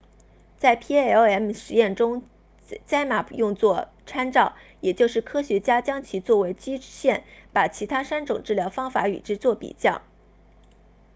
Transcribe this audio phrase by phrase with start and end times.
[0.57, 2.23] 在 palm 实验中
[2.89, 10.01] zmapp 用作参照也就是科学家将其作为基线把其他三种治疗方法与之作比较